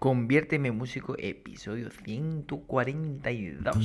Conviérteme 0.00 0.72
músico, 0.72 1.14
episodio 1.18 1.90
142. 1.90 3.76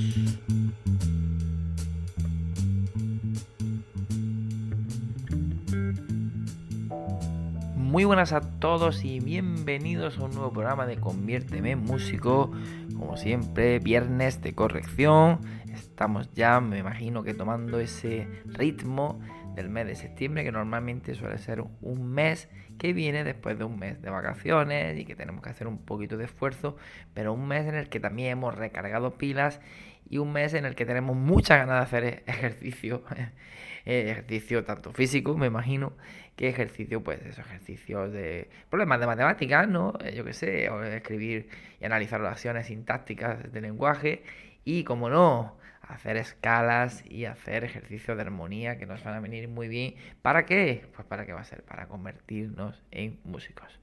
Muy 7.76 8.06
buenas 8.06 8.32
a 8.32 8.40
todos 8.40 9.04
y 9.04 9.20
bienvenidos 9.20 10.18
a 10.18 10.24
un 10.24 10.32
nuevo 10.32 10.54
programa 10.54 10.86
de 10.86 10.96
Conviérteme 11.02 11.76
músico. 11.76 12.50
Como 12.98 13.18
siempre, 13.18 13.80
viernes 13.80 14.42
de 14.42 14.54
corrección. 14.54 15.40
Estamos 15.74 16.32
ya, 16.34 16.60
me 16.62 16.80
imagino 16.80 17.24
que 17.24 17.34
tomando 17.34 17.80
ese 17.80 18.28
ritmo 18.46 19.20
del 19.56 19.70
mes 19.70 19.88
de 19.88 19.96
septiembre, 19.96 20.44
que 20.44 20.52
normalmente 20.52 21.16
suele 21.16 21.38
ser 21.38 21.64
un 21.82 22.08
mes 22.08 22.50
que 22.78 22.94
viene 22.94 23.24
después 23.24 23.58
de 23.58 23.64
un 23.64 23.80
mes 23.80 24.02
de 24.02 24.10
vacaciones 24.10 24.98
y 24.98 25.06
que 25.06 25.16
tenemos 25.16 25.42
que 25.42 25.50
hacer 25.50 25.68
un 25.68 25.78
poquito 25.78 26.18
de 26.18 26.26
esfuerzo, 26.26 26.76
pero 27.14 27.34
un 27.34 27.48
mes 27.48 27.68
en 27.68 27.76
el 27.76 27.90
que 27.90 28.00
también 28.00 28.32
hemos 28.32 28.56
recargado 28.56 29.16
pilas 29.16 29.62
y 30.10 30.18
un 30.18 30.32
mes 30.32 30.54
en 30.54 30.66
el 30.66 30.76
que 30.76 30.86
tenemos 30.86 31.16
muchas 31.16 31.60
ganas 31.60 31.78
de 31.80 31.98
hacer 31.98 32.24
ejercicio, 32.28 33.04
eh, 33.86 34.12
ejercicio 34.12 34.64
tanto 34.64 34.92
físico, 34.94 35.38
me 35.38 35.48
imagino, 35.48 35.94
que 36.36 36.50
ejercicio, 36.50 37.04
pues 37.04 37.22
esos 37.22 37.46
ejercicios 37.46 38.12
de 38.12 38.50
problemas 38.70 39.00
de 39.00 39.08
matemáticas, 39.08 39.68
¿no? 39.68 39.94
Eh, 40.04 40.14
yo 40.16 40.26
qué 40.26 40.34
sé, 40.34 40.70
o 40.70 40.84
escribir 40.84 41.50
y 41.80 41.86
analizar 41.86 42.22
oraciones 42.22 42.68
sintácticas 42.68 43.52
de 43.52 43.62
lenguaje 43.62 44.24
y, 44.64 44.84
como 44.84 45.10
no, 45.10 45.58
hacer 45.82 46.18
escalas 46.18 47.04
y 47.06 47.26
hacer 47.26 47.64
ejercicios 47.64 48.18
de 48.18 48.24
armonía 48.24 48.78
que 48.78 48.86
nos 48.86 49.04
van 49.04 49.16
a 49.16 49.20
venir 49.20 49.48
muy 49.48 49.68
bien. 49.68 49.96
¿Para 50.22 50.46
qué? 50.46 50.86
Pues 50.96 51.08
para 51.08 51.26
qué 51.26 51.34
va 51.34 51.42
a 51.42 51.46
ser, 51.46 51.64
para 51.64 51.88
convertirnos 51.88 52.84
en 52.92 53.20
músicos. 53.24 53.80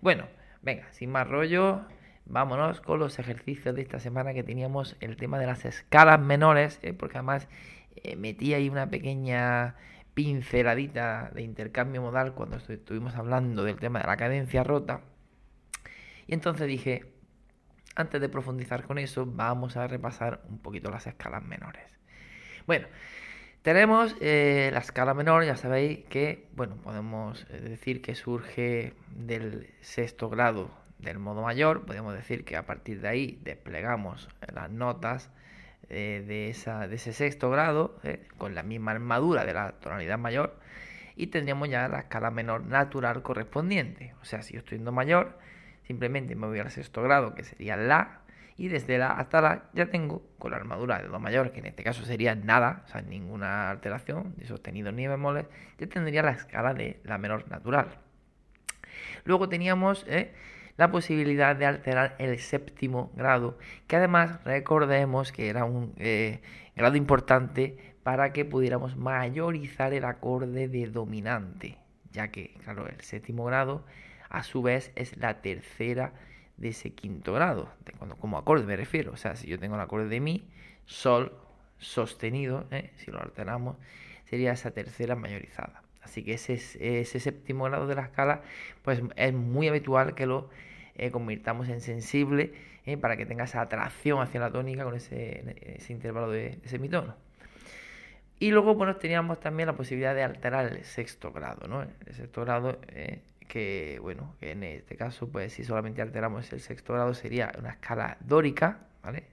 Bueno, 0.00 0.26
venga, 0.62 0.92
sin 0.92 1.10
más 1.10 1.28
rollo, 1.28 1.86
vámonos 2.26 2.80
con 2.80 2.98
los 2.98 3.18
ejercicios 3.18 3.74
de 3.74 3.82
esta 3.82 3.98
semana 3.98 4.32
que 4.32 4.42
teníamos 4.42 4.96
el 5.00 5.16
tema 5.16 5.38
de 5.38 5.46
las 5.46 5.64
escalas 5.64 6.20
menores, 6.20 6.78
¿eh? 6.82 6.92
porque 6.92 7.18
además 7.18 7.48
eh, 7.96 8.16
metí 8.16 8.54
ahí 8.54 8.68
una 8.68 8.88
pequeña 8.88 9.76
pinceladita 10.14 11.30
de 11.34 11.42
intercambio 11.42 12.02
modal 12.02 12.34
cuando 12.34 12.56
estuvimos 12.56 13.14
hablando 13.14 13.64
del 13.64 13.76
tema 13.76 14.00
de 14.00 14.06
la 14.06 14.16
cadencia 14.16 14.64
rota. 14.64 15.00
Y 16.26 16.34
entonces 16.34 16.66
dije, 16.66 17.12
antes 17.96 18.20
de 18.20 18.28
profundizar 18.28 18.84
con 18.84 18.98
eso, 18.98 19.26
vamos 19.26 19.76
a 19.76 19.86
repasar 19.86 20.40
un 20.48 20.58
poquito 20.58 20.90
las 20.90 21.06
escalas 21.06 21.42
menores. 21.42 21.84
Bueno, 22.66 22.86
tenemos 23.62 24.16
eh, 24.20 24.70
la 24.72 24.78
escala 24.78 25.14
menor, 25.14 25.44
ya 25.44 25.56
sabéis 25.56 26.04
que, 26.08 26.48
bueno, 26.54 26.76
podemos 26.76 27.46
decir 27.48 28.00
que 28.00 28.14
surge 28.14 28.94
del 29.10 29.74
sexto 29.80 30.30
grado 30.30 30.79
del 31.02 31.18
modo 31.18 31.42
mayor, 31.42 31.86
podemos 31.86 32.14
decir 32.14 32.44
que 32.44 32.56
a 32.56 32.66
partir 32.66 33.00
de 33.00 33.08
ahí 33.08 33.40
desplegamos 33.42 34.28
las 34.52 34.70
notas 34.70 35.30
eh, 35.88 36.24
de, 36.26 36.50
ese 36.50 37.12
sexto 37.12 37.50
grado 37.50 37.98
con 38.38 38.54
la 38.54 38.62
misma 38.62 38.92
armadura 38.92 39.44
de 39.44 39.54
la 39.54 39.72
tonalidad 39.72 40.18
mayor 40.18 40.58
y 41.16 41.28
tendríamos 41.28 41.68
ya 41.68 41.88
la 41.88 42.00
escala 42.00 42.30
menor 42.30 42.64
natural 42.64 43.22
correspondiente. 43.22 44.14
O 44.22 44.24
sea, 44.24 44.42
si 44.42 44.54
yo 44.54 44.60
estoy 44.60 44.78
en 44.78 44.84
do 44.84 44.92
mayor, 44.92 45.38
Simplemente 45.90 46.36
me 46.36 46.46
voy 46.46 46.60
al 46.60 46.70
sexto 46.70 47.02
grado, 47.02 47.34
que 47.34 47.42
sería 47.42 47.76
La, 47.76 48.20
y 48.56 48.68
desde 48.68 48.96
La 48.96 49.10
hasta 49.10 49.40
La 49.40 49.64
ya 49.72 49.86
tengo 49.86 50.22
con 50.38 50.52
la 50.52 50.56
armadura 50.56 51.02
de 51.02 51.08
Do 51.08 51.18
mayor, 51.18 51.50
que 51.50 51.58
en 51.58 51.66
este 51.66 51.82
caso 51.82 52.04
sería 52.04 52.36
nada, 52.36 52.84
o 52.84 52.88
sea, 52.88 53.02
ninguna 53.02 53.70
alteración, 53.70 54.36
de 54.36 54.46
sostenido 54.46 54.92
ni 54.92 55.08
bemoles, 55.08 55.46
ya 55.78 55.88
tendría 55.88 56.22
la 56.22 56.30
escala 56.30 56.74
de 56.74 57.00
La 57.02 57.18
menor 57.18 57.50
natural. 57.50 57.88
Luego 59.24 59.48
teníamos 59.48 60.04
eh, 60.06 60.32
la 60.80 60.90
posibilidad 60.90 61.54
de 61.56 61.66
alterar 61.66 62.16
el 62.18 62.38
séptimo 62.38 63.12
grado, 63.14 63.58
que 63.86 63.96
además 63.96 64.42
recordemos 64.44 65.30
que 65.30 65.50
era 65.50 65.66
un 65.66 65.92
eh, 65.98 66.40
grado 66.74 66.96
importante 66.96 67.76
para 68.02 68.32
que 68.32 68.46
pudiéramos 68.46 68.96
mayorizar 68.96 69.92
el 69.92 70.06
acorde 70.06 70.68
de 70.68 70.86
dominante, 70.86 71.76
ya 72.12 72.28
que, 72.28 72.54
claro, 72.64 72.88
el 72.88 72.98
séptimo 73.02 73.44
grado 73.44 73.84
a 74.30 74.42
su 74.42 74.62
vez 74.62 74.90
es 74.96 75.18
la 75.18 75.42
tercera 75.42 76.14
de 76.56 76.68
ese 76.68 76.94
quinto 76.94 77.34
grado, 77.34 77.68
de 77.84 77.92
cuando, 77.92 78.16
como 78.16 78.38
acorde 78.38 78.64
me 78.64 78.74
refiero. 78.74 79.12
O 79.12 79.18
sea, 79.18 79.36
si 79.36 79.48
yo 79.48 79.58
tengo 79.58 79.74
el 79.74 79.82
acorde 79.82 80.08
de 80.08 80.20
mi, 80.20 80.48
sol 80.86 81.36
sostenido, 81.76 82.66
¿eh? 82.70 82.90
si 82.96 83.10
lo 83.10 83.20
alteramos, 83.20 83.76
sería 84.24 84.52
esa 84.52 84.70
tercera 84.70 85.14
mayorizada. 85.14 85.82
Así 86.00 86.24
que 86.24 86.32
ese, 86.32 86.54
ese 86.54 87.20
séptimo 87.20 87.64
grado 87.64 87.86
de 87.86 87.96
la 87.96 88.02
escala, 88.04 88.40
pues 88.82 89.02
es 89.16 89.34
muy 89.34 89.68
habitual 89.68 90.14
que 90.14 90.24
lo 90.24 90.48
eh, 91.00 91.10
convirtamos 91.10 91.68
en 91.68 91.80
sensible 91.80 92.52
¿eh? 92.86 92.96
para 92.96 93.16
que 93.16 93.26
tenga 93.26 93.44
esa 93.44 93.60
atracción 93.60 94.20
hacia 94.20 94.40
la 94.40 94.50
tónica 94.50 94.84
con 94.84 94.94
ese, 94.94 95.56
ese 95.76 95.92
intervalo 95.92 96.30
de, 96.30 96.58
semitono. 96.64 97.14
Y 98.38 98.50
luego, 98.50 98.74
bueno, 98.74 98.96
teníamos 98.96 99.40
también 99.40 99.66
la 99.66 99.74
posibilidad 99.74 100.14
de 100.14 100.22
alterar 100.22 100.66
el 100.66 100.84
sexto 100.84 101.32
grado, 101.32 101.68
¿no? 101.68 101.82
El 101.82 102.14
sexto 102.14 102.40
grado 102.42 102.78
que 103.48 103.98
bueno, 104.00 104.36
que 104.38 104.52
en 104.52 104.62
este 104.62 104.96
caso, 104.96 105.28
pues 105.28 105.52
si 105.52 105.64
solamente 105.64 106.00
alteramos 106.00 106.52
el 106.52 106.60
sexto 106.60 106.94
grado 106.94 107.12
sería 107.14 107.52
una 107.58 107.70
escala 107.70 108.16
dórica, 108.20 108.78
¿vale? 109.02 109.24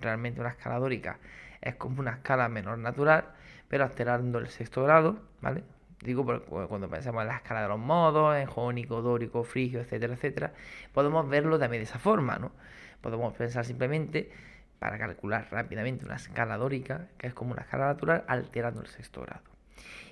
Realmente 0.00 0.40
una 0.40 0.50
escala 0.50 0.78
dórica 0.78 1.18
es 1.60 1.74
como 1.76 2.00
una 2.00 2.12
escala 2.12 2.48
menor 2.48 2.78
natural, 2.78 3.24
pero 3.68 3.84
alterando 3.84 4.38
el 4.38 4.48
sexto 4.48 4.84
grado, 4.84 5.18
¿vale? 5.40 5.64
Digo, 6.04 6.24
cuando 6.68 6.88
pensamos 6.88 7.22
en 7.22 7.28
la 7.28 7.36
escala 7.36 7.62
de 7.62 7.68
los 7.68 7.78
modos, 7.78 8.36
en 8.36 8.46
jónico, 8.46 9.00
dórico, 9.00 9.42
frigio, 9.42 9.80
etcétera, 9.80 10.12
etcétera, 10.14 10.52
podemos 10.92 11.26
verlo 11.26 11.58
también 11.58 11.80
de 11.80 11.84
esa 11.84 11.98
forma, 11.98 12.36
¿no? 12.36 12.52
Podemos 13.00 13.32
pensar 13.34 13.64
simplemente 13.64 14.30
para 14.78 14.98
calcular 14.98 15.48
rápidamente 15.50 16.04
una 16.04 16.16
escala 16.16 16.58
dórica, 16.58 17.08
que 17.16 17.26
es 17.26 17.32
como 17.32 17.52
una 17.52 17.62
escala 17.62 17.86
natural, 17.86 18.24
alterando 18.28 18.82
el 18.82 18.86
sexto 18.86 19.22
grado. 19.22 19.42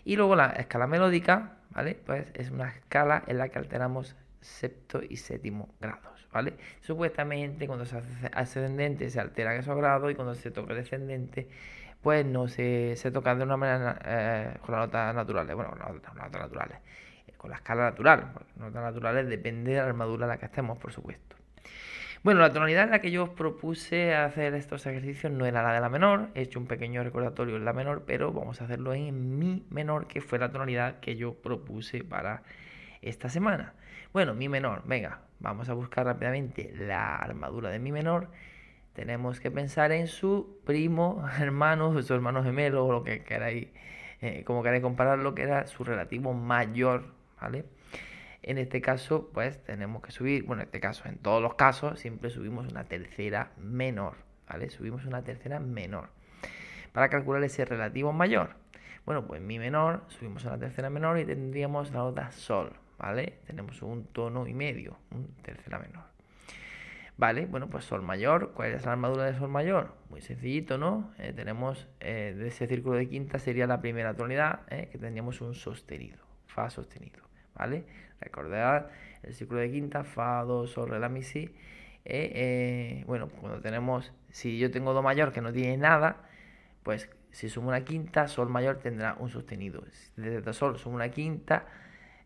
Y 0.04 0.16
luego 0.16 0.34
la 0.34 0.46
escala 0.46 0.86
melódica, 0.86 1.58
¿vale? 1.70 1.94
Pues 2.06 2.26
es 2.34 2.50
una 2.50 2.70
escala 2.70 3.22
en 3.26 3.36
la 3.36 3.50
que 3.50 3.58
alteramos 3.58 4.16
sexto 4.40 5.02
y 5.06 5.18
séptimo 5.18 5.74
grados, 5.78 6.26
¿vale? 6.32 6.54
Supuestamente 6.80 7.66
cuando 7.66 7.84
se 7.84 7.98
hace 7.98 8.30
ascendente 8.32 9.10
se 9.10 9.20
alteran 9.20 9.56
esos 9.56 9.76
grados 9.76 10.10
y 10.10 10.14
cuando 10.14 10.34
se 10.34 10.50
toca 10.50 10.72
descendente 10.72 11.48
pues 12.02 12.26
no 12.26 12.48
se, 12.48 12.96
se 12.96 13.10
tocan 13.10 13.38
de 13.38 13.44
una 13.44 13.56
manera 13.56 13.98
eh, 14.04 14.56
con 14.60 14.74
las 14.74 14.86
notas 14.86 15.14
naturales, 15.14 15.54
bueno, 15.54 15.70
con 15.70 15.78
las 15.78 15.92
notas, 15.92 16.14
naturales, 16.14 16.78
eh, 17.26 17.32
con 17.36 17.50
la 17.50 17.56
escala 17.56 17.84
natural, 17.84 18.32
las 18.34 18.56
notas 18.58 18.82
naturales 18.82 19.28
depende 19.28 19.72
de 19.72 19.78
la 19.78 19.86
armadura 19.86 20.26
en 20.26 20.30
la 20.30 20.38
que 20.38 20.46
estemos, 20.46 20.78
por 20.78 20.92
supuesto. 20.92 21.36
Bueno, 22.24 22.40
la 22.40 22.52
tonalidad 22.52 22.84
en 22.84 22.90
la 22.90 23.00
que 23.00 23.10
yo 23.10 23.24
os 23.24 23.30
propuse 23.30 24.14
hacer 24.14 24.54
estos 24.54 24.86
ejercicios 24.86 25.32
no 25.32 25.44
era 25.44 25.62
la 25.62 25.72
de 25.72 25.80
la 25.80 25.88
menor, 25.88 26.28
he 26.34 26.42
hecho 26.42 26.60
un 26.60 26.66
pequeño 26.66 27.02
recordatorio 27.02 27.56
en 27.56 27.64
la 27.64 27.72
menor, 27.72 28.04
pero 28.06 28.32
vamos 28.32 28.60
a 28.60 28.64
hacerlo 28.64 28.94
en 28.94 29.38
mi 29.38 29.66
menor, 29.70 30.06
que 30.06 30.20
fue 30.20 30.38
la 30.38 30.52
tonalidad 30.52 31.00
que 31.00 31.16
yo 31.16 31.34
propuse 31.34 32.04
para 32.04 32.42
esta 33.00 33.28
semana. 33.28 33.74
Bueno, 34.12 34.34
mi 34.34 34.48
menor, 34.48 34.82
venga, 34.84 35.22
vamos 35.40 35.68
a 35.68 35.74
buscar 35.74 36.06
rápidamente 36.06 36.72
la 36.76 37.16
armadura 37.16 37.70
de 37.70 37.80
mi 37.80 37.90
menor. 37.90 38.28
Tenemos 38.94 39.40
que 39.40 39.50
pensar 39.50 39.92
en 39.92 40.06
su 40.06 40.60
primo, 40.64 41.24
hermano, 41.40 42.00
su 42.02 42.14
hermano 42.14 42.42
gemelo, 42.42 42.86
o 42.86 42.92
lo 42.92 43.02
que 43.02 43.24
queráis, 43.24 43.68
eh, 44.20 44.44
como 44.44 44.62
queráis 44.62 44.82
comparar, 44.82 45.18
lo 45.18 45.34
que 45.34 45.42
era 45.42 45.66
su 45.66 45.84
relativo 45.84 46.34
mayor, 46.34 47.04
¿vale? 47.40 47.64
En 48.42 48.58
este 48.58 48.80
caso, 48.80 49.30
pues 49.32 49.62
tenemos 49.64 50.02
que 50.02 50.10
subir, 50.10 50.44
bueno, 50.44 50.62
en 50.62 50.66
este 50.66 50.80
caso, 50.80 51.08
en 51.08 51.16
todos 51.18 51.40
los 51.40 51.54
casos, 51.54 52.00
siempre 52.00 52.28
subimos 52.28 52.70
una 52.70 52.84
tercera 52.84 53.52
menor, 53.56 54.16
¿vale? 54.48 54.68
Subimos 54.70 55.04
una 55.06 55.22
tercera 55.22 55.60
menor. 55.60 56.10
Para 56.92 57.08
calcular 57.08 57.42
ese 57.44 57.64
relativo 57.64 58.12
mayor, 58.12 58.56
bueno, 59.06 59.26
pues 59.26 59.40
mi 59.40 59.58
menor, 59.58 60.04
subimos 60.08 60.44
a 60.46 60.50
la 60.50 60.58
tercera 60.58 60.90
menor 60.90 61.18
y 61.18 61.24
tendríamos 61.24 61.92
la 61.92 61.98
nota 61.98 62.30
sol, 62.32 62.72
¿vale? 62.98 63.38
Tenemos 63.46 63.80
un 63.82 64.06
tono 64.06 64.46
y 64.46 64.54
medio, 64.54 64.98
un 65.10 65.28
tercera 65.42 65.78
menor. 65.78 66.11
Vale, 67.22 67.46
bueno, 67.46 67.70
pues 67.70 67.84
sol 67.84 68.02
mayor, 68.02 68.50
¿cuál 68.52 68.72
es 68.72 68.84
la 68.84 68.90
armadura 68.94 69.26
de 69.26 69.38
sol 69.38 69.48
mayor? 69.48 69.94
Muy 70.10 70.20
sencillito, 70.20 70.76
¿no? 70.76 71.12
Eh, 71.18 71.32
tenemos 71.32 71.86
eh, 72.00 72.34
de 72.36 72.48
ese 72.48 72.66
círculo 72.66 72.96
de 72.96 73.08
quinta 73.08 73.38
sería 73.38 73.68
la 73.68 73.80
primera 73.80 74.12
tonalidad, 74.12 74.62
¿eh? 74.70 74.88
que 74.90 74.98
tendríamos 74.98 75.40
un 75.40 75.54
sostenido, 75.54 76.18
fa 76.48 76.68
sostenido, 76.68 77.22
¿vale? 77.54 77.84
Recordad 78.20 78.88
el 79.22 79.34
círculo 79.34 79.60
de 79.60 79.70
quinta, 79.70 80.02
fa, 80.02 80.42
do, 80.42 80.66
sol, 80.66 80.88
re, 80.88 80.98
la, 80.98 81.08
mi, 81.08 81.22
si. 81.22 81.54
Bueno, 83.06 83.28
cuando 83.40 83.60
tenemos, 83.60 84.12
si 84.32 84.58
yo 84.58 84.72
tengo 84.72 84.92
do 84.92 85.00
mayor 85.00 85.30
que 85.30 85.40
no 85.40 85.52
tiene 85.52 85.76
nada, 85.76 86.28
pues 86.82 87.08
si 87.30 87.48
sumo 87.48 87.68
una 87.68 87.84
quinta, 87.84 88.26
sol 88.26 88.48
mayor 88.48 88.78
tendrá 88.78 89.14
un 89.20 89.30
sostenido. 89.30 89.84
Desde 90.16 90.40
do, 90.40 90.52
sol 90.52 90.76
sumo 90.76 90.96
una 90.96 91.10
quinta 91.10 91.66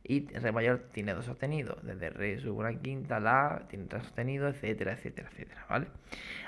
y 0.09 0.27
re 0.29 0.53
mayor 0.53 0.89
tiene 0.93 1.15
dos 1.15 1.25
sostenidos. 1.25 1.83
Desde 1.83 2.11
re 2.11 2.39
subo 2.39 2.61
una 2.61 2.75
quinta, 2.75 3.19
la 3.21 3.67
tiene 3.69 3.87
tres 3.87 4.05
sostenidos, 4.05 4.55
etcétera, 4.55 4.93
etcétera, 4.93 5.29
etcétera, 5.33 5.67
¿vale? 5.69 5.89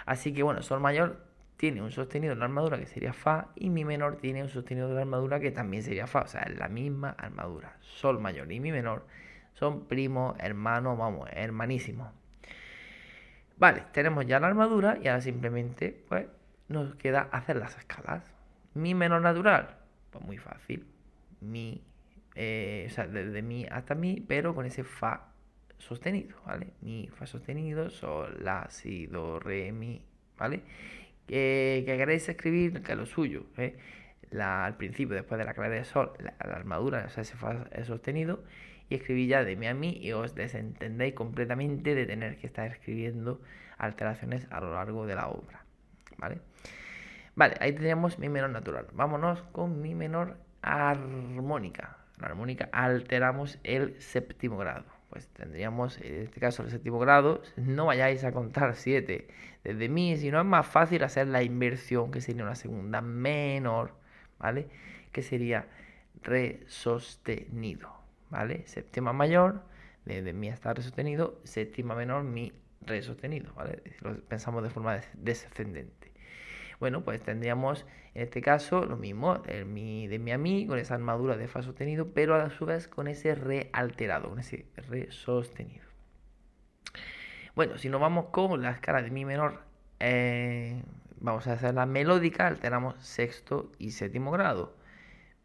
Así 0.07 0.33
que 0.33 0.43
bueno, 0.43 0.63
sol 0.63 0.81
mayor 0.81 1.27
tiene 1.57 1.83
un 1.83 1.91
sostenido 1.91 2.35
en 2.35 2.39
la 2.39 2.45
armadura 2.45 2.79
que 2.79 2.87
sería 2.87 3.13
fa 3.13 3.49
y 3.57 3.69
mi 3.69 3.85
menor 3.85 4.17
tiene 4.17 4.43
un 4.43 4.49
sostenido 4.49 4.89
de 4.89 4.95
la 4.95 5.01
armadura 5.01 5.41
que 5.41 5.51
también 5.51 5.83
sería 5.83 6.07
fa, 6.07 6.21
o 6.23 6.27
sea, 6.29 6.43
es 6.43 6.57
la 6.57 6.69
misma 6.69 7.17
armadura. 7.19 7.77
Sol 7.81 8.21
mayor 8.21 8.51
y 8.53 8.61
mi 8.61 8.71
menor 8.71 9.05
son 9.55 9.87
primos, 9.87 10.37
hermanos, 10.39 10.97
vamos, 10.97 11.29
hermanísimos. 11.33 12.13
Vale, 13.57 13.83
tenemos 13.93 14.25
ya 14.25 14.39
la 14.39 14.47
armadura 14.47 14.99
y 15.03 15.09
ahora 15.09 15.21
simplemente 15.21 16.05
pues 16.09 16.27
nos 16.69 16.95
queda 16.95 17.29
hacer 17.33 17.57
las 17.57 17.77
escalas. 17.77 18.23
Mi 18.75 18.95
menor 18.95 19.21
natural, 19.21 19.79
pues 20.13 20.25
muy 20.25 20.39
fácil. 20.39 20.87
Mi, 21.41 21.83
eh, 22.41 22.87
o 22.87 22.91
sea, 22.91 23.09
desde 23.09 23.43
mi 23.43 23.67
hasta 23.67 23.97
mi, 23.97 24.21
pero 24.21 24.55
con 24.55 24.65
ese 24.65 24.85
fa 24.85 25.33
sostenido, 25.77 26.37
¿vale? 26.47 26.69
Mi, 26.83 27.09
fa 27.09 27.27
sostenido, 27.27 27.91
sol, 27.91 28.39
la, 28.45 28.71
si, 28.71 29.09
do, 29.09 29.41
re, 29.41 29.73
mi, 29.73 30.05
¿vale? 30.39 30.63
Que, 31.27 31.83
queréis 31.85 32.29
escribir, 32.29 32.83
que 32.85 32.93
es 32.93 32.99
lo 32.99 33.07
suyo, 33.07 33.47
¿eh? 33.57 33.77
al 34.39 34.77
principio, 34.77 35.17
después 35.17 35.37
de 35.39 35.45
la 35.47 35.55
clave 35.55 35.79
de 35.79 35.85
sol, 35.85 36.13
la, 36.21 36.35
armadura, 36.39 37.07
o 37.07 37.11
sea, 37.11 37.23
ese 37.23 37.35
fa 37.37 37.67
sostenido, 37.85 38.45
y 38.89 38.95
escribí 38.95 39.27
ya 39.27 39.43
de 39.43 39.57
mi 39.57 39.67
a 39.67 39.75
mí 39.75 39.99
y 40.01 40.13
os 40.13 40.37
desentendéis 40.37 41.15
completamente 41.15 41.97
de 41.97 42.07
tener 42.07 42.37
que 42.37 42.47
estar 42.47 42.71
escribiendo 42.71 43.41
alteraciones 43.79 44.47
a 44.51 44.61
lo 44.61 44.75
largo 44.75 45.07
de 45.07 45.17
la 45.17 45.27
obra, 45.27 45.65
¿vale? 46.19 46.39
Vale, 47.35 47.57
ahí 47.61 47.73
tenemos 47.73 48.21
mi 48.21 48.29
menor 48.29 48.51
natural. 48.51 48.87
Vámonos 48.93 49.43
con 49.53 49.81
mi 49.83 49.97
menor 49.97 50.37
armónica. 50.63 51.99
La 52.21 52.27
armónica 52.27 52.69
alteramos 52.73 53.59
el 53.65 54.01
séptimo 54.01 54.59
grado. 54.59 54.85
Pues 55.11 55.29
tendríamos, 55.29 55.99
en 56.01 56.23
este 56.23 56.41
caso, 56.41 56.63
el 56.63 56.71
séptimo 56.71 56.99
grado. 56.99 57.43
No 57.57 57.87
vayáis 57.87 58.25
a 58.25 58.33
contar 58.33 58.75
7 58.75 59.29
desde 59.65 59.89
mi, 59.89 60.17
sino 60.17 60.39
es 60.39 60.47
más 60.47 60.67
fácil 60.67 61.03
hacer 61.05 61.29
la 61.29 61.43
inversión, 61.43 62.11
que 62.11 62.21
sería 62.21 62.43
una 62.43 62.55
segunda 62.55 63.01
menor, 63.01 63.95
¿vale? 64.39 64.69
Que 65.13 65.23
sería 65.23 65.67
re 66.23 66.65
sostenido, 66.67 67.93
¿vale? 68.31 68.67
Séptima 68.67 69.13
mayor, 69.13 69.63
desde 70.05 70.33
mi 70.33 70.51
hasta 70.51 70.75
re 70.75 70.83
sostenido, 70.83 71.41
séptima 71.45 71.95
menor, 71.95 72.25
mi 72.25 72.53
re 72.83 73.03
sostenido, 73.03 73.53
¿vale? 73.55 73.83
Lo 74.01 74.19
pensamos 74.21 74.63
de 74.63 74.71
forma 74.71 75.01
descendente. 75.15 76.13
Bueno, 76.81 77.03
pues 77.03 77.21
tendríamos 77.23 77.85
en 78.15 78.23
este 78.23 78.41
caso 78.41 78.85
lo 78.85 78.97
mismo, 78.97 79.43
el 79.47 79.65
mi 79.67 80.07
de 80.07 80.19
mi 80.19 80.33
a 80.33 80.39
mi 80.39 80.67
con 80.67 80.79
esa 80.79 80.95
armadura 80.95 81.37
de 81.37 81.49
fa 81.49 81.63
sostenido, 81.63 82.13
pero 82.15 82.35
a 82.35 82.51
su 82.51 82.67
vez 82.67 82.89
con 82.89 83.09
ese 83.09 83.35
re 83.35 83.71
alterado, 83.73 84.29
con 84.31 84.39
ese 84.39 84.67
re 84.89 85.11
sostenido. 85.11 85.85
Bueno, 87.55 87.79
si 87.79 87.89
nos 87.89 88.01
vamos 88.01 88.27
con 88.27 88.63
la 88.63 88.71
escala 88.71 89.03
de 89.03 89.11
mi 89.11 89.25
menor, 89.25 89.63
eh, 90.01 90.83
vamos 91.21 91.47
a 91.49 91.55
hacer 91.55 91.75
la 91.75 91.87
melódica, 91.87 92.47
alteramos 92.47 92.97
sexto 92.99 93.73
y 93.79 93.91
séptimo 93.91 94.31
grado. 94.31 94.77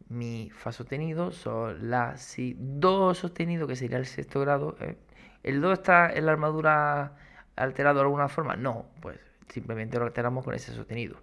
Mi 0.08 0.50
fa 0.50 0.70
sostenido, 0.72 1.32
sol, 1.32 1.90
la, 1.90 2.16
si, 2.16 2.56
do 2.58 3.14
sostenido, 3.14 3.66
que 3.66 3.76
sería 3.76 3.98
el 3.98 4.06
sexto 4.06 4.40
grado. 4.40 4.76
Eh. 4.80 4.96
¿El 5.42 5.60
do 5.60 5.72
está 5.72 6.10
en 6.12 6.26
la 6.26 6.32
armadura 6.32 7.16
alterado 7.56 7.96
de 7.96 8.02
alguna 8.02 8.28
forma? 8.28 8.56
No, 8.56 8.86
pues 9.00 9.18
simplemente 9.48 9.98
lo 9.98 10.06
alteramos 10.06 10.44
con 10.44 10.54
ese 10.54 10.72
sostenido. 10.72 11.16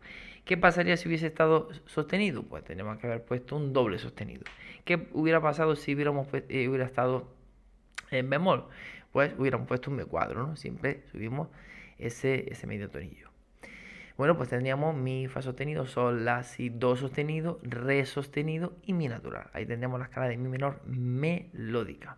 ¿Qué 0.45 0.57
pasaría 0.57 0.97
si 0.97 1.07
hubiese 1.07 1.27
estado 1.27 1.69
sostenido? 1.85 2.44
Pues 2.44 2.63
tenemos 2.63 2.97
que 2.97 3.07
haber 3.07 3.23
puesto 3.23 3.56
un 3.56 3.73
doble 3.73 4.00
sostenido. 4.00 4.44
¿Qué 4.85 5.07
hubiera 5.13 5.41
pasado 5.41 5.75
si 5.75 5.94
hubiéramos 5.94 6.27
eh, 6.33 6.68
hubiera 6.68 6.85
estado 6.85 7.27
en 8.09 8.29
bemol? 8.29 8.65
Pues 9.12 9.33
hubiéramos 9.38 9.68
puesto 9.68 9.91
un 9.91 9.97
B 9.97 10.06
cuadro, 10.06 10.47
¿no? 10.47 10.56
Siempre 10.56 11.03
subimos 11.12 11.50
ese, 12.00 12.51
ese 12.51 12.65
medio 12.65 12.89
tonillo. 12.89 13.29
Bueno, 14.18 14.38
pues 14.38 14.50
tendríamos 14.50 14.95
mi 14.95 15.27
fa 15.27 15.41
sostenido, 15.41 15.85
sol, 15.85 16.25
la, 16.25 16.44
si, 16.44 16.69
do 16.69 16.95
sostenido, 16.95 17.59
re 17.63 18.06
sostenido 18.06 18.73
y 18.83 18.94
mi 18.94 19.07
natural. 19.07 19.50
Ahí 19.53 19.65
tendríamos 19.65 20.00
la 20.00 20.06
escala 20.06 20.27
de 20.27 20.38
mi 20.38 20.47
menor 20.47 20.81
melódica. 20.85 22.18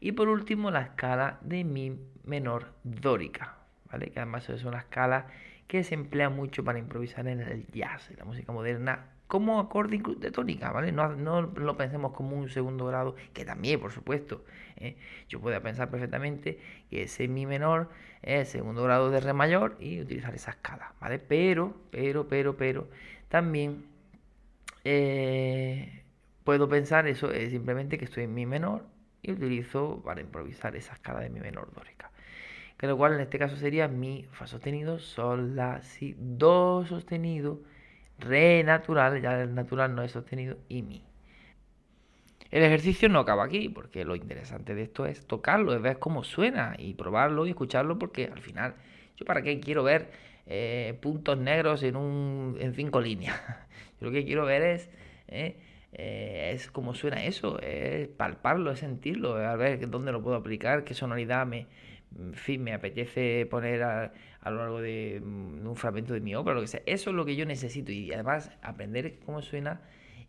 Y 0.00 0.12
por 0.12 0.28
último, 0.28 0.70
la 0.70 0.82
escala 0.82 1.38
de 1.42 1.64
mi 1.64 1.98
menor 2.24 2.74
dórica 2.82 3.63
que 3.98 4.20
además 4.20 4.48
es 4.48 4.64
una 4.64 4.78
escala 4.78 5.26
que 5.66 5.82
se 5.82 5.94
emplea 5.94 6.28
mucho 6.28 6.64
para 6.64 6.78
improvisar 6.78 7.26
en 7.26 7.40
el 7.40 7.66
jazz, 7.68 8.10
en 8.10 8.18
la 8.18 8.24
música 8.24 8.52
moderna, 8.52 9.06
como 9.26 9.58
acorde 9.58 10.00
de 10.18 10.30
tónica, 10.30 10.70
¿vale? 10.70 10.92
No, 10.92 11.42
lo 11.42 11.76
pensemos 11.76 12.12
como 12.12 12.36
un 12.36 12.48
segundo 12.50 12.86
grado, 12.86 13.16
que 13.32 13.44
también, 13.44 13.80
por 13.80 13.90
supuesto. 13.90 14.44
¿eh? 14.76 14.96
Yo 15.28 15.40
puedo 15.40 15.60
pensar 15.62 15.90
perfectamente 15.90 16.58
que 16.90 17.04
ese 17.04 17.26
mi 17.28 17.46
menor 17.46 17.88
es 18.22 18.48
segundo 18.48 18.82
grado 18.84 19.10
de 19.10 19.20
re 19.20 19.32
mayor 19.32 19.76
y 19.80 20.00
utilizar 20.00 20.34
esa 20.34 20.52
escala, 20.52 20.92
¿vale? 21.00 21.18
Pero, 21.18 21.74
pero, 21.90 22.28
pero, 22.28 22.56
pero, 22.56 22.88
también 23.28 23.86
eh, 24.84 26.04
puedo 26.44 26.68
pensar 26.68 27.06
eso, 27.06 27.30
es 27.32 27.50
simplemente 27.50 27.98
que 27.98 28.04
estoy 28.04 28.24
en 28.24 28.34
mi 28.34 28.46
menor 28.46 28.84
y 29.22 29.32
utilizo 29.32 30.02
para 30.04 30.20
improvisar 30.20 30.76
esa 30.76 30.92
escala 30.92 31.20
de 31.20 31.30
mi 31.30 31.40
menor 31.40 31.72
dórica 31.72 32.10
que 32.78 32.86
lo 32.86 32.96
cual 32.96 33.14
en 33.14 33.20
este 33.20 33.38
caso 33.38 33.56
sería 33.56 33.88
mi 33.88 34.26
fa 34.32 34.46
sostenido, 34.46 34.98
sol, 34.98 35.56
la, 35.56 35.82
si, 35.82 36.14
do 36.18 36.84
sostenido, 36.86 37.60
re 38.18 38.62
natural, 38.64 39.20
ya 39.22 39.40
el 39.42 39.54
natural 39.54 39.94
no 39.94 40.02
es 40.02 40.12
sostenido, 40.12 40.58
y 40.68 40.82
mi. 40.82 41.04
El 42.50 42.62
ejercicio 42.62 43.08
no 43.08 43.18
acaba 43.18 43.44
aquí, 43.44 43.68
porque 43.68 44.04
lo 44.04 44.14
interesante 44.14 44.74
de 44.74 44.82
esto 44.82 45.06
es 45.06 45.26
tocarlo, 45.26 45.74
es 45.74 45.82
ver 45.82 45.98
cómo 45.98 46.22
suena 46.24 46.74
y 46.78 46.94
probarlo 46.94 47.46
y 47.46 47.50
escucharlo, 47.50 47.98
porque 47.98 48.26
al 48.26 48.40
final, 48.40 48.74
yo 49.16 49.24
para 49.24 49.42
qué 49.42 49.58
quiero 49.60 49.82
ver 49.82 50.10
eh, 50.46 50.98
puntos 51.00 51.38
negros 51.38 51.82
en, 51.82 51.96
un, 51.96 52.56
en 52.60 52.74
cinco 52.74 53.00
líneas. 53.00 53.40
Yo 54.00 54.06
lo 54.06 54.12
que 54.12 54.24
quiero 54.24 54.44
ver 54.44 54.62
es, 54.62 54.90
eh, 55.28 55.56
eh, 55.92 56.52
es 56.54 56.70
cómo 56.70 56.94
suena 56.94 57.24
eso, 57.24 57.58
es 57.60 58.08
palparlo, 58.08 58.70
es 58.70 58.80
sentirlo, 58.80 59.36
a 59.36 59.56
ver 59.56 59.88
dónde 59.88 60.12
lo 60.12 60.22
puedo 60.22 60.36
aplicar, 60.36 60.84
qué 60.84 60.94
sonoridad 60.94 61.46
me, 61.46 61.66
en 62.18 62.34
fin, 62.34 62.62
me 62.62 62.72
apetece 62.72 63.46
poner 63.46 63.82
a, 63.82 64.12
lo 64.44 64.56
largo 64.56 64.80
de 64.80 65.20
mm, 65.24 65.66
un 65.66 65.76
fragmento 65.76 66.14
de 66.14 66.20
mi 66.20 66.34
obra, 66.34 66.54
lo 66.54 66.60
que 66.60 66.66
sea. 66.66 66.82
Eso 66.86 67.10
es 67.10 67.16
lo 67.16 67.24
que 67.24 67.36
yo 67.36 67.46
necesito 67.46 67.92
y 67.92 68.12
además 68.12 68.50
aprender 68.62 69.18
cómo 69.24 69.42
suena 69.42 69.80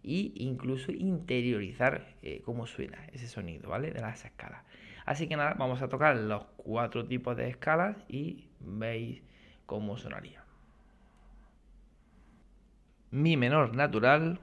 e 0.03 0.31
incluso 0.35 0.91
interiorizar 0.91 2.15
eh, 2.21 2.41
cómo 2.45 2.67
suena 2.67 3.05
ese 3.11 3.27
sonido, 3.27 3.69
¿vale? 3.69 3.91
De 3.91 4.01
las 4.01 4.23
escalas. 4.25 4.63
Así 5.05 5.27
que 5.27 5.35
nada, 5.35 5.55
vamos 5.57 5.81
a 5.81 5.87
tocar 5.87 6.15
los 6.15 6.45
cuatro 6.57 7.05
tipos 7.05 7.37
de 7.37 7.49
escalas 7.49 7.97
y 8.07 8.47
veis 8.59 9.21
cómo 9.65 9.97
sonaría. 9.97 10.43
Mi 13.11 13.37
menor 13.37 13.75
natural. 13.75 14.39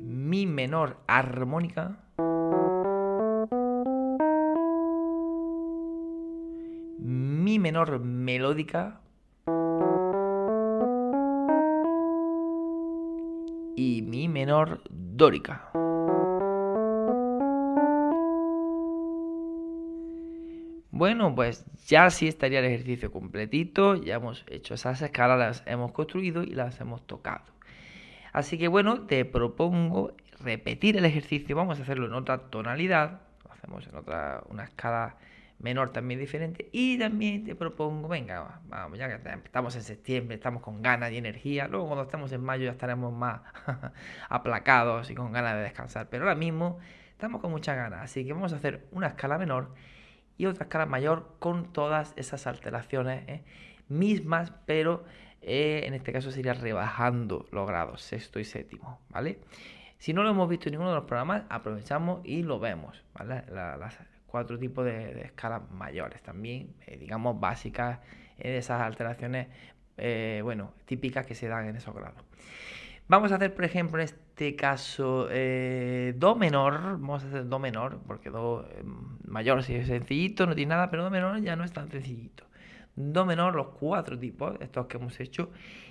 Mi 0.00 0.46
menor 0.46 0.98
armónica. 1.06 1.98
Mi 7.48 7.58
menor 7.58 7.98
melódica 7.98 9.00
y 13.74 14.02
mi 14.02 14.28
menor 14.28 14.82
dórica. 14.90 15.70
Bueno, 20.90 21.34
pues 21.34 21.64
ya 21.86 22.10
sí 22.10 22.28
estaría 22.28 22.58
el 22.58 22.66
ejercicio 22.66 23.10
completito, 23.10 23.94
ya 23.94 24.16
hemos 24.16 24.44
hecho 24.48 24.74
esas 24.74 25.00
escalas, 25.00 25.38
las 25.38 25.62
hemos 25.64 25.92
construido 25.92 26.42
y 26.42 26.50
las 26.50 26.78
hemos 26.82 27.06
tocado. 27.06 27.46
Así 28.34 28.58
que 28.58 28.68
bueno, 28.68 29.06
te 29.06 29.24
propongo 29.24 30.12
repetir 30.38 30.98
el 30.98 31.06
ejercicio, 31.06 31.56
vamos 31.56 31.78
a 31.78 31.82
hacerlo 31.84 32.08
en 32.08 32.12
otra 32.12 32.50
tonalidad, 32.50 33.22
lo 33.42 33.52
hacemos 33.52 33.86
en 33.86 33.96
otra, 33.96 34.42
una 34.50 34.64
escala 34.64 35.16
menor 35.58 35.90
también 35.90 36.20
diferente. 36.20 36.68
Y 36.72 36.98
también 36.98 37.44
te 37.44 37.54
propongo, 37.54 38.08
venga, 38.08 38.60
vamos, 38.66 38.98
ya 38.98 39.08
que 39.08 39.30
estamos 39.44 39.74
en 39.76 39.82
septiembre, 39.82 40.36
estamos 40.36 40.62
con 40.62 40.82
ganas 40.82 41.12
y 41.12 41.16
energía. 41.16 41.68
Luego 41.68 41.86
cuando 41.86 42.04
estemos 42.04 42.32
en 42.32 42.42
mayo 42.42 42.64
ya 42.64 42.72
estaremos 42.72 43.12
más 43.12 43.42
aplacados 44.28 45.10
y 45.10 45.14
con 45.14 45.32
ganas 45.32 45.54
de 45.54 45.62
descansar. 45.62 46.08
Pero 46.08 46.24
ahora 46.24 46.36
mismo 46.36 46.78
estamos 47.10 47.40
con 47.40 47.50
muchas 47.50 47.76
ganas. 47.76 48.00
Así 48.02 48.24
que 48.24 48.32
vamos 48.32 48.52
a 48.52 48.56
hacer 48.56 48.86
una 48.92 49.08
escala 49.08 49.38
menor 49.38 49.74
y 50.36 50.46
otra 50.46 50.64
escala 50.64 50.86
mayor 50.86 51.34
con 51.40 51.72
todas 51.72 52.14
esas 52.16 52.46
alteraciones 52.46 53.28
¿eh? 53.28 53.44
mismas, 53.88 54.52
pero 54.66 55.04
eh, 55.42 55.82
en 55.84 55.94
este 55.94 56.12
caso 56.12 56.30
sería 56.30 56.54
rebajando 56.54 57.46
los 57.50 57.66
grados, 57.66 58.02
sexto 58.02 58.38
y 58.38 58.44
séptimo, 58.44 59.00
¿vale? 59.10 59.40
Si 59.98 60.12
no 60.12 60.22
lo 60.22 60.30
hemos 60.30 60.48
visto 60.48 60.68
en 60.68 60.72
ninguno 60.72 60.90
de 60.90 60.96
los 60.96 61.06
programas, 61.06 61.42
aprovechamos 61.48 62.20
y 62.24 62.44
lo 62.44 62.60
vemos, 62.60 63.04
¿vale? 63.14 63.42
Cuatro 64.28 64.58
tipos 64.58 64.84
de, 64.84 65.22
escalas 65.22 65.68
mayores 65.70 66.22
también, 66.22 66.74
eh, 66.86 66.96
digamos, 66.98 67.40
básicas 67.40 67.98
eh, 68.38 68.50
de 68.50 68.58
esas 68.58 68.80
alteraciones, 68.82 69.48
eh, 69.96 70.40
bueno, 70.44 70.72
típicas 70.84 71.26
que 71.26 71.34
se 71.34 71.48
dan 71.48 71.66
en 71.66 71.76
esos 71.76 71.94
grados. 71.94 72.22
Vamos 73.08 73.32
a 73.32 73.36
hacer, 73.36 73.54
por 73.54 73.64
ejemplo, 73.64 74.00
en 74.00 74.04
este 74.04 74.54
caso, 74.54 75.28
Do 75.28 76.36
menor. 76.36 76.98
Vamos 77.00 77.24
a 77.24 77.28
hacer 77.28 77.48
Do 77.48 77.58
menor, 77.58 78.00
porque 78.06 78.28
Do 78.28 78.68
mayor 79.24 79.62
sí 79.62 79.74
es 79.74 79.86
sencillito, 79.86 80.46
no 80.46 80.54
tiene 80.54 80.70
nada, 80.74 80.90
pero 80.90 81.04
Do 81.04 81.10
menor 81.10 81.40
ya 81.40 81.56
no 81.56 81.64
es 81.64 81.72
tan 81.72 81.90
sencillito. 81.90 82.44
Do 82.96 83.24
menor, 83.24 83.54
los 83.54 83.68
cuatro 83.68 84.18
tipos, 84.18 84.56
estos 84.60 84.86
que 84.88 84.98
hemos 84.98 85.18
hecho. 85.20 85.50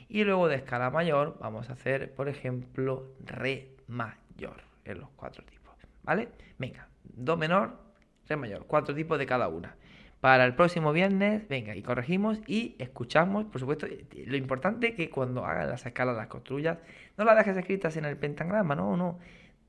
Y 0.10 0.24
luego 0.25 0.48
de 0.48 0.58
escala 0.58 0.91
mayor, 0.91 1.38
vamos 1.39 1.72
a 1.72 1.74
hacer, 1.74 2.13
por 2.13 2.29
ejemplo, 2.29 3.15
Re 3.25 3.72
mayor, 3.88 4.62
en 4.86 5.00
los 5.00 5.10
cuatro 5.15 5.44
tipos. 5.44 5.74
¿Vale? 6.03 6.29
Venga, 6.60 6.88
Do 7.03 7.36
menor, 7.36 7.87
re 8.28 8.36
mayor, 8.36 8.66
cuatro 8.68 8.94
tipos 8.94 9.18
de 9.18 9.26
cada 9.26 9.48
una. 9.48 9.76
Para 10.20 10.46
el 10.46 10.56
próximo 10.56 10.94
viernes, 10.94 11.48
venga, 11.48 11.76
y 11.76 11.84
corregimos 11.84 12.40
y 12.48 12.76
escuchamos, 12.80 13.46
por 13.46 13.60
supuesto, 13.60 13.88
lo 14.26 14.36
importante 14.36 14.88
es 14.90 14.96
que 14.96 15.10
cuando 15.10 15.46
hagan 15.46 15.70
las 15.70 15.86
escalas, 15.86 16.16
las 16.16 16.28
construyas, 16.28 16.80
no 17.18 17.24
las 17.24 17.38
dejes 17.38 17.56
escritas 17.58 17.98
en 17.98 18.06
el 18.06 18.18
pentagrama, 18.18 18.74
no, 18.74 18.98
no, 18.98 19.20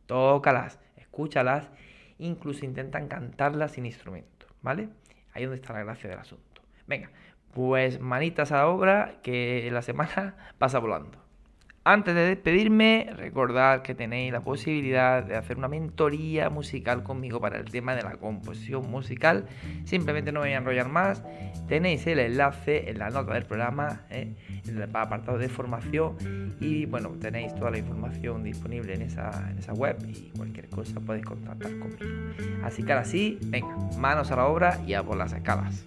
tócalas, 0.07 0.81
escúchalas, 0.97 1.71
incluso 2.19 2.65
intentan 2.65 3.09
cantarlas 3.09 3.73
sin 3.73 3.85
instrumento, 3.85 4.47
¿vale? 4.63 4.89
Ahí 5.35 5.43
es 5.43 5.49
donde 5.51 5.61
está 5.61 5.75
la 5.75 5.85
gracia 5.85 6.09
del 6.09 6.19
asunto. 6.19 6.63
Venga, 6.87 7.11
pues 7.53 8.01
manitas 8.01 8.51
a 8.51 8.57
la 8.57 8.69
obra, 8.69 9.17
que 9.23 9.69
la 9.71 9.83
semana 9.83 10.37
pasa 10.59 10.79
volando. 10.79 11.28
Antes 11.91 12.15
de 12.15 12.21
despedirme, 12.21 13.09
recordad 13.17 13.81
que 13.81 13.95
tenéis 13.95 14.31
la 14.31 14.43
posibilidad 14.43 15.25
de 15.25 15.37
hacer 15.37 15.57
una 15.57 15.69
mentoría 15.69 16.51
musical 16.51 17.03
conmigo 17.03 17.41
para 17.41 17.57
el 17.57 17.65
tema 17.65 17.95
de 17.95 18.03
la 18.03 18.19
composición 18.19 18.91
musical. 18.91 19.47
Simplemente 19.87 20.31
no 20.31 20.41
voy 20.41 20.51
a 20.51 20.59
enrollar 20.59 20.91
más. 20.91 21.25
Tenéis 21.67 22.07
el 22.07 22.19
enlace 22.19 22.91
en 22.91 22.99
la 22.99 23.09
nota 23.09 23.33
del 23.33 23.47
programa, 23.47 24.03
¿eh? 24.11 24.35
en 24.67 24.77
el 24.77 24.83
apartado 24.83 25.39
de 25.39 25.49
formación. 25.49 26.57
Y 26.61 26.85
bueno, 26.85 27.09
tenéis 27.19 27.55
toda 27.55 27.71
la 27.71 27.79
información 27.79 28.45
disponible 28.45 28.93
en 28.93 29.01
esa, 29.01 29.49
en 29.51 29.57
esa 29.57 29.73
web 29.73 29.97
y 30.07 30.31
cualquier 30.37 30.69
cosa 30.69 31.01
podéis 31.01 31.25
contactar 31.25 31.71
conmigo. 31.79 32.05
Así 32.65 32.83
que 32.83 32.93
ahora 32.93 33.07
sí, 33.07 33.39
venga, 33.45 33.75
manos 33.97 34.31
a 34.31 34.37
la 34.37 34.45
obra 34.45 34.79
y 34.87 34.93
a 34.93 35.03
por 35.03 35.17
las 35.17 35.33
escalas. 35.33 35.87